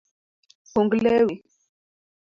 Kung 0.73 0.89
lewi. 1.03 1.35